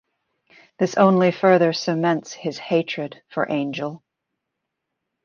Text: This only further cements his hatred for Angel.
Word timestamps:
This 0.79 0.97
only 0.97 1.29
further 1.31 1.73
cements 1.73 2.33
his 2.33 2.57
hatred 2.57 3.21
for 3.29 3.45
Angel. 3.47 4.03